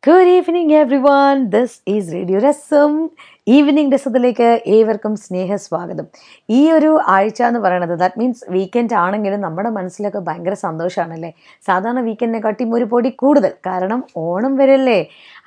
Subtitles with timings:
[0.00, 1.50] Good evening, everyone.
[1.50, 3.10] This is Radio Rasam.
[3.46, 6.06] Evening രസത്തിലേക്ക് ഏവർക്കും സ്നേഹസ്വാഗതം.
[6.58, 11.30] ഈ ഒരു ആഴ്ച എന്ന് പറയുന്നത് ദാറ്റ് മീൻസ് വീക്കെൻഡ് ആണെങ്കിലും നമ്മുടെ മനസ്സിലൊക്കെ ഭയങ്കര സന്തോഷമാണല്ലേ
[11.68, 13.52] സാധാരണ വീക്കെൻഡിനെ കാട്ടിയും ഒരു പൊടി കൂടുതൽ.
[13.68, 14.98] കാരണം ഓണം വരല്ലേ?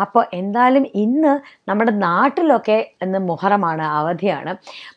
[0.05, 1.34] അപ്പോൾ എന്തായാലും ഇന്ന്
[1.70, 4.54] നമ്മുടെ നാട്ടിലൊക്കെ ഇന്ന് മുഹറമാണ് അവധിയാണ്.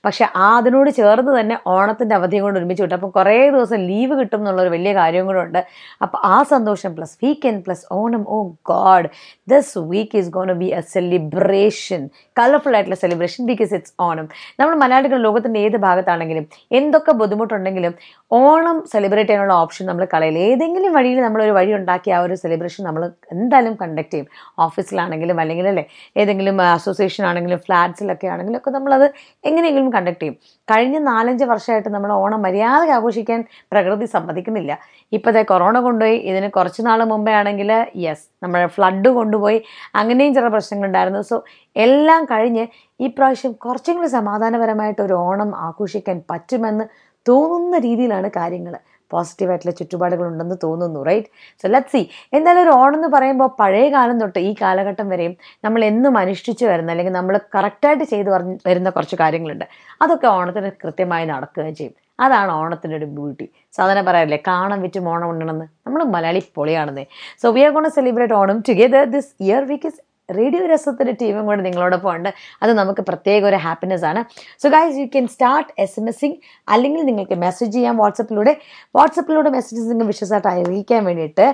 [0.07, 4.41] പക്ഷേ ആ അതിനോട് ചേർന്ന് തന്നെ ഓണത്തിന്റെ അവധിയും കൊണ്ട് ഒരുമിച്ച് കിട്ടും അപ്പോൾ കുറേ ദിവസം ലീവ് കിട്ടും
[4.41, 5.61] എന്നുള്ളൊരു വലിയ കാര്യം കൂടെ ഉണ്ട്.
[6.03, 8.41] അപ്പോൾ ആ സന്തോഷം plus weekend plus Onam oh
[8.73, 9.09] god
[9.49, 12.03] this week is gonna be a celebration
[12.41, 14.27] colourful ആയിട്ടുള്ള സെലിബ്രേഷൻ ബിക്കോസ് ഇറ്റ്സ് ഓണം
[14.61, 16.45] നമ്മൾ മലയാളികൾ ലോകത്തിന്റെ ഏത് ഭാഗത്താണെങ്കിലും
[16.79, 17.93] എന്തൊക്കെ ബുദ്ധിമുട്ടുണ്ടെങ്കിലും
[18.31, 20.39] ഓണം സെലിബ്രേറ്റ് ചെയ്യാനുള്ള ഓപ്ഷൻ നമ്മൾ കളയില്ല.
[20.51, 23.03] ഏതെങ്കിലും വഴിയിൽ നമ്മളൊരു വഴി ഉണ്ടാക്കി ആ ഒരു സെലിബ്രേഷൻ നമ്മൾ
[23.35, 24.27] എന്തായാലും കണ്ടക്ട് ചെയ്യും.
[24.67, 25.85] ഓഫീസിലാണെങ്കിലും അല്ലെങ്കിൽ അല്ലേ
[26.23, 29.07] ഏതെങ്കിലും അസോസിയേഷൻ ആണെങ്കിലും ഫ്ലാറ്റ്സിലൊക്കെ ആണെങ്കിലും ഒക്കെ നമ്മളത്
[29.49, 30.37] എങ്ങനെയെങ്കിലും കണ്ടക്ട് ചെയ്യും.
[30.69, 33.41] കഴിഞ്ഞ നാലഞ്ച് വർഷമായിട്ട് നമ്മൾ ഓണം മര്യാദ ആഘോഷിക്കാൻ
[33.73, 34.73] പ്രകൃതി സമ്മതിക്കുന്നില്ല.
[35.13, 37.71] ഇപ്പോഴത്തെ കൊറോണ കൊണ്ടുപോയി ഇതിന് കുറച്ച് നാൾ മുമ്പേ ആണെങ്കിൽ
[38.07, 39.59] യെസ് നമ്മൾ ഫ്ലഡ് കൊണ്ടുപോയി
[40.01, 41.37] അങ്ങനെയും ചില പ്രശ്നങ്ങളുണ്ടായിരുന്നു സോ
[41.77, 42.65] എല്ലാം കഴിഞ്ഞ്
[43.01, 46.85] ഈ പ്രാവശ്യം കുറച്ചും കൂടി സമാധാനപരമായിട്ട് ഒരു ഓണം ആഘോഷിക്കാൻ പറ്റുമെന്ന്
[47.29, 48.75] തോന്നുന്ന രീതിയിലാണ് കാര്യങ്ങൾ.
[49.11, 51.29] പോസിറ്റീവായിട്ടുള്ള ചുറ്റുപാടുകളുണ്ടെന്ന് തോന്നുന്നു റൈറ്റ്
[51.63, 52.01] സോ ലെറ്റ് സി
[52.33, 56.91] എന്തായാലും ഒരു ഓണം എന്ന് പറയുമ്പോൾ പഴയ കാലം തൊട്ട് ഈ കാലഘട്ടം വരെയും നമ്മൾ എന്നും അനുഷ്ഠിച്ച് വരുന്ന
[56.91, 58.31] അല്ലെങ്കിൽ നമ്മൾ കറക്റ്റായിട്ട് ചെയ്തു
[58.69, 59.65] വരുന്ന കുറച്ച് കാര്യങ്ങളുണ്ട്.
[60.03, 61.95] അതൊക്കെ ഓണത്തിന് കൃത്യമായി നടക്കുകയും ചെയ്യും.
[62.21, 67.05] അതാണ് ഓണത്തിന്റെ ഒരു ബ്യൂട്ടി സാധാരണ പറയാറില്ലേ കാണാൻ വിറ്റും ഓണം ഉണ്ടെന്ന് നമ്മൾ Malayali പൊളിയാണെന്നേ.
[67.43, 69.91] So we are gonna celebrate Onam together this year week
[70.29, 72.31] radio രസത്തിന്റെ ടീമും കൂടെ നിങ്ങളോടൊപ്പം ഉണ്ട്.
[72.63, 74.23] അത് നമുക്ക് പ്രത്യേക ഒരു ഹാപ്പിനെസ് ആണ്.
[74.63, 75.71] So guys you can start
[76.09, 76.39] SMSing
[76.69, 78.55] അല്ലെങ്കിൽ നിങ്ങൾക്ക് മെസ്സേജ് ചെയ്യാം വാട്സപ്പിലൂടെ
[78.99, 81.47] വാട്സപ്പിലൂടെ മെസ്സേജസ് നിങ്ങൾ വിശ്വസമായിട്ട് അറിയിക്കാൻ വേണ്ടിയിട്ട്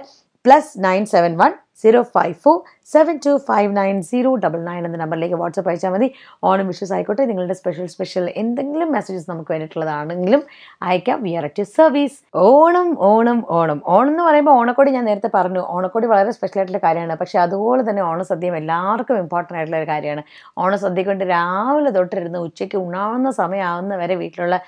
[0.45, 2.58] plus nine seven one zero five four
[2.92, 6.08] seven two five nine zero double nine എന്ന നമ്പറിലേക്ക് വാട്സപ്പ് അയച്ചാൽ മതി.
[6.44, 7.25] ഓണം വിഷസ് ആയിക്കോട്ടെ.
[7.25, 10.42] നിങ്ങളുടെ സ്പെഷ്യൽ സ്പെഷ്യൽ എന്തെങ്കിലും മെസ്സേജസ് നമുക്ക് വേണ്ടിയിട്ടുള്ളതാണെങ്കിലും
[10.83, 11.22] അയക്കാം.
[11.22, 13.83] We are at service Onam Onam Onam.
[13.86, 15.60] Onam എന്ന് പറയുമ്പോൾ ഓണക്കോടി ഞാൻ നേരത്തെ പറഞ്ഞു.
[15.60, 17.16] ഓണക്കോടി വളരെ സ്പെഷ്യൽ ആയിട്ടുള്ള കാര്യമാണ്.
[17.16, 20.22] പക്ഷേ അതുപോലെ തന്നെ ഓണസദ്യയും എല്ലാവർക്കും ഇമ്പോർട്ടന്റ് ആയിട്ടുള്ള ഒരു കാര്യമാണ്.
[20.59, 24.59] ഓണസദ്യ കൊണ്ട് രാവിലെ തൊട്ടിരുന്ന് ഉച്ചയ്ക്ക് ഉണ്ണാവുന്ന സമയമാവുന്ന വരെ വീട്ടിലുള്ള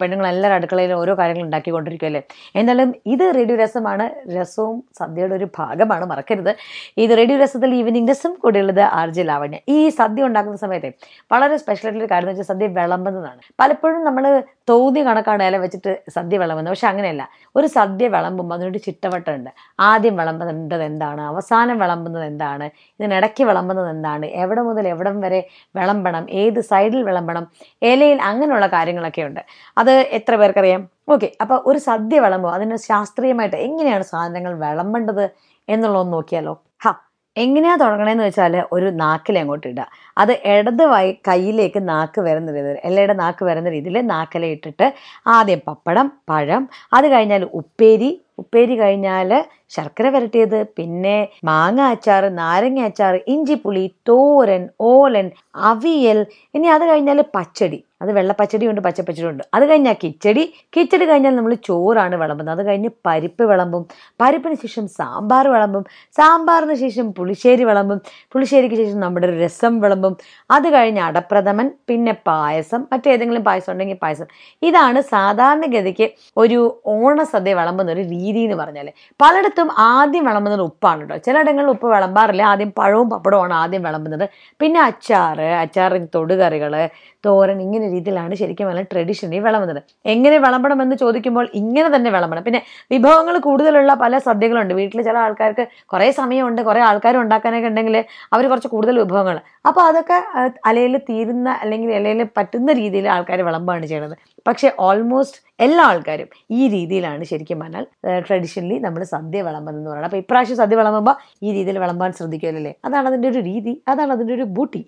[0.00, 2.22] പെണ്ണുങ്ങളെല്ലാവരും അടുക്കളയിൽ ഓരോ കാര്യങ്ങൾ ഉണ്ടാക്കിക്കൊണ്ടിരിക്കുമല്ലേ
[2.56, 4.06] എന്നാലും ഇത് റേഡിയോ രസമാണ്.
[4.36, 6.04] രസവും സദ്യയുടെ ഒരു ഭാഗമാണ്.
[6.04, 6.52] മറക്കരുത്.
[6.98, 9.58] ഇത് റേഡിയോ രസത്തിൽ ഈവനിങ് രസം കൂടെയുള്ളത് ആർ ജെ ലാവണ്യ.
[9.68, 10.92] ഈ സദ്യ ഉണ്ടാക്കുന്ന സമയത്തെ
[11.32, 13.40] വളരെ സ്പെഷ്യൽ ആയിട്ടുള്ള കാര്യം എന്ന് വെച്ചാൽ സദ്യ വിളമ്പുന്നതാണ്.
[13.60, 16.72] പലപ്പോഴും നമ്മൾ തോന്നിയ കണക്കാണ് ഇല വെച്ചിട്ട് സദ്യ വിളമ്പുന്നത്.
[16.72, 17.28] പക്ഷെ അങ്ങനെയല്ല.
[17.56, 19.50] ഒരു സദ്യ വിളമ്പുമ്പോൾ അതിനൊരു ചിട്ടവട്ടമുണ്ട്.
[19.80, 21.22] ആദ്യം വിളമ്പുന്നത് എന്താണ്?
[21.22, 22.70] അവസാനം വിളമ്പുന്നത് എന്താണ്?
[23.00, 24.26] ഇതിനിടയ്ക്ക് വിളമ്പുന്നത് എന്താണ്?
[24.26, 26.30] എവിടെ മുതൽ എവിടം വരെ വിളമ്പണം?
[26.30, 27.46] ഏത് സൈഡിൽ വിളമ്പണം?
[27.82, 29.40] ഇലയിൽ അങ്ങനെയുള്ള കാര്യങ്ങളൊക്കെ ഉണ്ട്.
[29.78, 30.88] അത് എത്ര പേർക്കറിയാം?
[31.08, 31.32] ഓക്കെ.
[31.40, 35.30] അപ്പോൾ ഒരു സദ്യ വിളമ്പോ അതിന് ശാസ്ത്രീയമായിട്ട് എങ്ങനെയാണ് സാധനങ്ങൾ വിളമ്പേണ്ടത്
[35.68, 36.54] എന്നുള്ളതൊന്ന് നോക്കിയാലോ?
[36.80, 36.92] ഹാ
[37.36, 39.84] എങ്ങനെയാ തുടങ്ങണേന്ന് വെച്ചാൽ ഒരു നാക്കിൽ അങ്ങോട്ട് ഇടുക
[40.16, 44.86] അത് ഇടത് വൈ കയ്യിലേക്ക് നാക്ക് വരുന്ന രീതിയിൽ എല്ലയുടെ നാക്ക് വരുന്ന രീതിയിൽ നാക്കില ഇട്ടിട്ട്
[45.30, 49.30] ആദ്യം പപ്പടം പഴം അത് കഴിഞ്ഞാൽ ഉപ്പേരി ഉപ്പേരി കഴിഞ്ഞാൽ
[49.74, 54.62] ശർക്കര വരട്ടിയത് പിന്നെ മാങ്ങ അച്ചാർ നാരങ്ങ അച്ചാർ ഇഞ്ചിപ്പുളി തോരൻ
[54.92, 55.26] ഓലൻ
[55.70, 56.20] അവിയൽ
[56.54, 57.78] ഇനി അത് കഴിഞ്ഞാൽ പച്ചടി.
[58.02, 60.42] അത് വെള്ളപ്പച്ചടിയുണ്ട് പച്ചപ്പച്ചടിയുണ്ട് അത് കഴിഞ്ഞാൽ കിച്ചടി.
[60.76, 62.54] കിച്ചടി കഴിഞ്ഞാൽ നമ്മൾ ചോറാണ് വിളമ്പുന്നത്.
[62.56, 63.82] അത് കഴിഞ്ഞ് പരിപ്പ് വിളമ്പും.
[64.20, 65.84] പരിപ്പിന് ശേഷം സാമ്പാർ വിളമ്പും.
[66.18, 68.00] സാമ്പാറിന് ശേഷം പുളിശ്ശേരി വിളമ്പും.
[68.32, 70.14] പുളിശ്ശേരിക്ക് ശേഷം നമ്മുടെ രസം വിളമ്പും.
[70.50, 74.28] അത് കഴിഞ്ഞ് അടപ്രഥമൻ പിന്നെ പായസം മറ്റേതെങ്കിലും പായസം ഉണ്ടെങ്കിൽ പായസം.
[74.62, 76.60] ഇതാണ് സാധാരണഗതിക്ക് ഒരു
[76.96, 78.26] ഓണസദ്യ വിളമ്പുന്ന ഒരു രീതി.
[78.36, 78.88] എന്ന് പറഞ്ഞാൽ
[79.20, 82.42] പലയിടത്തും ആദ്യം വിളമ്പുന്നത് ഉപ്പാണ് കേട്ടോ ചിലയിടങ്ങളിൽ ഉപ്പ് വിളമ്പാറില്ല.
[82.42, 84.28] ആദ്യം പഴവും പപ്പടവുമാണ് ആദ്യം വിളമ്പുന്നത്.
[84.60, 86.88] പിന്നെ അച്ചാറ് അച്ചാറിന് തൊടുകറികൾ
[87.26, 89.80] തോരൻ ഇങ്ങനെ രീതിയിലാണ് ശരിക്കും പറഞ്ഞാൽ ട്രഡീഷണലി വിളമ്പുന്നത്.
[90.06, 92.42] എങ്ങനെ വിളമ്പണമെന്ന് ചോദിക്കുമ്പോൾ ഇങ്ങനെ തന്നെ വിളമ്പണം.
[92.44, 94.74] പിന്നെ വിഭവങ്ങൾ കൂടുതലുള്ള പല സദ്യകളുണ്ട്.
[94.74, 96.62] വീട്ടിൽ ചില ആൾക്കാർക്ക് കുറേ സമയമുണ്ട്.
[96.62, 99.40] കുറേ ആൾക്കാർ ഉണ്ടാക്കാനൊക്കെ ഉണ്ടെങ്കിൽ അവർ കുറച്ച് കൂടുതൽ വിഭവങ്ങൾ.
[99.66, 100.18] അപ്പോൾ അതൊക്കെ
[100.66, 104.16] അലയിൽ തീരുന്ന അല്ലെങ്കിൽ ഇലയിൽ പറ്റുന്ന രീതിയിൽ ആൾക്കാർ വിളമ്പാണ് ചെയ്യുന്നത്.
[104.48, 107.84] പക്ഷേ ഓൾമോസ്റ്റ് എല്ലാ ആൾക്കാരും ഈ രീതിയിലാണ് ശരിക്കും പറഞ്ഞാൽ
[108.26, 113.28] ട്രഡീഷണലി നമ്മൾ സദ്യ വിളമ്പുന്നതെന്ന് പറയുന്നത് അപ്പോൾ ഇപ്രാവശ്യം സദ്യ വിളമ്പുമ്പോൾ ഈ രീതിയിൽ വിളമ്പാൻ ശ്രദ്ധിക്കുമല്ലേ അതാണ് അതിന്റെ
[113.28, 114.82] ഒരു രീതി അതാണ് അതിന്റെ ഒരു ബൂട്ടി.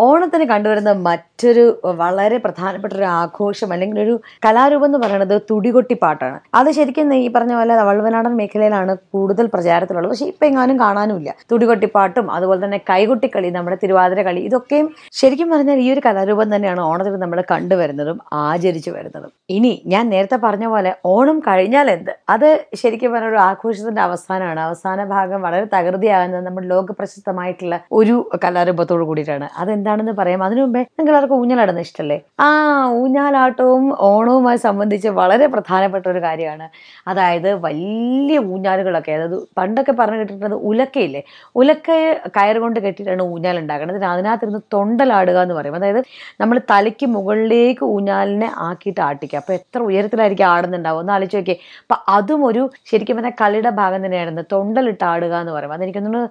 [0.00, 6.38] ഓണത്തിന് കണ്ടുവരുന്ന മറ്റൊരു വളരെ പ്രധാനപ്പെട്ട ഒരു ആഘോഷം അല്ലെങ്കിൽ ഒരു കലാരൂപം എന്ന് പറയുന്നത് തുടികൊട്ടി പാട്ടാണ്.
[6.54, 10.10] അത് ശരിക്കും ഈ പറഞ്ഞ പോലെ വള്ളുവനാടൻ മേഖലയിലാണ് കൂടുതൽ പ്രചാരത്തിലുള്ളത്.
[10.10, 11.34] പക്ഷേ ഇപ്പം എങ്ങാനും കാണാനുമില്ല.
[11.50, 17.16] തുടികൊട്ടിപ്പാട്ടും അതുപോലെ തന്നെ കൈകൊട്ടിക്കളി നമ്മുടെ തിരുവാതിര കളി ഇതൊക്കെയും ശരിക്കും പറഞ്ഞാൽ ഈ ഒരു കലാരൂപം തന്നെയാണ് ഓണത്തിന്
[17.22, 19.32] നമ്മൾ കണ്ടുവരുന്നതും ആചരിച്ചു വരുന്നതും.
[19.50, 24.60] ഇനി ഞാൻ നേരത്തെ പറഞ്ഞ പോലെ ഓണം കഴിഞ്ഞാൽ എന്ത് അത് ശരിക്കും പറഞ്ഞ ഒരു ആഘോഷത്തിന്റെ അവസാനമാണ്.
[24.60, 29.48] അവസാന ഭാഗം വളരെ തകൃതിയാകുന്നത് നമ്മുടെ ലോക പ്രശസ്തമായിട്ടുള്ള ഒരു കലാരൂപത്തോട് കൂടിയിട്ടാണ്.
[29.56, 30.44] അതെന്താണെന്ന് പറയാം.
[30.44, 32.20] അതിനു മുമ്പേ നിങ്ങൾ എല്ലാവർക്കും ഊഞ്ഞാലാടുന്ന ഇഷ്ടല്ലേ?
[32.40, 32.48] ആ
[32.90, 36.68] ഊഞ്ഞാലാട്ടവും ഓണവുമായി സംബന്ധിച്ച് വളരെ പ്രധാനപ്പെട്ട ഒരു കാര്യമാണ്.
[37.08, 41.22] അതായത് വലിയ ഊഞ്ഞാലുകളൊക്കെ അതായത് പണ്ടൊക്കെ പറഞ്ഞു കേട്ടിട്ടുള്ളത് ഉലക്കയില്ലേ?
[41.56, 41.90] ഉലക്ക
[42.36, 45.74] കയർ കൊണ്ട് കെട്ടിയിട്ടാണ് ഊഞ്ഞാൽ ഉണ്ടാക്കുന്നത് അതിനകത്തിരുന്ന് തൊണ്ടലാടുക എന്ന് പറയും.
[45.74, 46.04] അതായത്
[46.40, 49.38] നമ്മൾ തലയ്ക്ക് മുകളിലേക്ക് ഊഞ്ഞാലിനെ ആക്കിയിട്ട് ആട്ടിക്കുക.
[49.38, 51.58] അപ്പോൾ എത്ര ഉയരത്തിലായിരിക്കും ആടുന്നുണ്ടാവും ഒന്ന് ആലോചിച്ച് നോക്കിയേ.
[51.82, 54.42] അപ്പം അതും ഒരു ശരിക്കും പറഞ്ഞാൽ കളിയുടെ ഭാഗം തന്നെയായിരുന്നു.
[54.54, 56.22] തൊണ്ടലിട്ട് ആടുക എന്ന് പറയും അതെനിക്ക് തോന്നുന്നു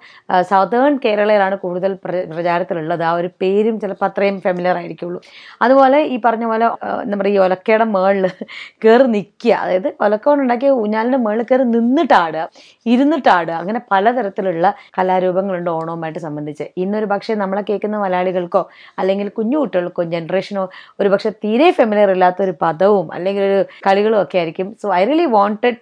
[0.52, 3.04] സൗതേൺ കേരളയിലാണ് കൂടുതൽ പ്രചാരത്തിലുള്ളത്.
[3.10, 5.20] ആ ഒരു പേരും ചിലപ്പോൾ അത്രയും ഫെമിലർ ആയിരിക്കുള്ളൂ.
[5.66, 6.68] അതുപോലെ ഈ പറഞ്ഞ പോലെ
[7.06, 8.26] എന്താ പറയുക ഈ ഒലക്കയുടെ മേളിൽ
[8.84, 12.44] കയറി നിൽക്കുക അതായത് ഒലക്ക കൊണ്ടുണ്ടാക്കിയ ഊഞ്ഞാലിന്റെ മേളിൽ കയറി നിന്നിട്ട് ആടുക
[12.94, 14.66] ഇരുന്നിട്ട് ആടുക അങ്ങനെ പലതരത്തിലുള്ള
[14.98, 16.66] കലാരൂപങ്ങളുണ്ട് ഓണവുമായിട്ട് സംബന്ധിച്ച്.
[16.84, 18.62] ഇന്നൊരു പക്ഷേ നമ്മളെ കേൾക്കുന്ന മലയാളികൾക്കോ
[19.00, 20.64] അല്ലെങ്കിൽ കുഞ്ഞു കുട്ടികൾക്കോ ജനറേഷനോ
[21.00, 24.68] ഒരു പക്ഷേ തീരെ ഫെമിലിയർ ഇല്ലാത്ത ഒരു പദവും അല്ലെങ്കിൽ ഒരു കളികളും ഒക്കെ ആയിരിക്കും.
[24.82, 25.82] So I really wanted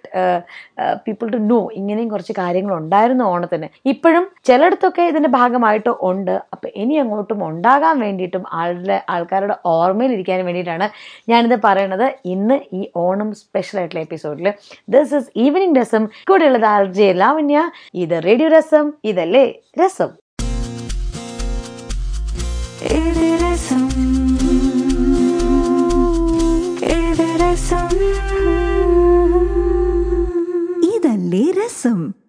[1.04, 3.68] people to know ഇങ്ങനെയും കുറച്ച് കാര്യങ്ങൾ ഉണ്ടായിരുന്നു ഓണത്തിന്.
[3.92, 6.34] ഇപ്പോഴും ചിലയിടത്തൊക്കെ ഇതിന്റെ ഭാഗമായിട്ട് ഉണ്ട്.
[6.54, 10.88] അപ്പൊ ഇനി അങ്ങോട്ടും ഉണ്ടാകാൻ വേണ്ടിയിട്ടും ആളുടെ ആൾക്കാരുടെ ഓർമ്മയിൽ ഇരിക്കാൻ വേണ്ടിയിട്ടാണ്
[11.32, 12.06] ഞാനിത് പറയണത്.
[12.34, 14.48] ഇന്ന് ഈ ഓണം സ്പെഷ്യൽ ആയിട്ടുള്ള എപ്പിസോഡിൽ
[14.96, 16.06] ദിസ് ഇസ് ഈവനിങ് രസം.
[16.30, 17.62] കൂടെയുള്ളത് ആർ ജെ ലാവണ്യ.
[18.04, 18.88] ഇത് റേഡിയോ രസം.
[19.12, 19.46] ഇതല്ലേ
[19.82, 20.10] രസം.
[31.82, 32.21] ഇത് രസം ഇതല്ലേ രസം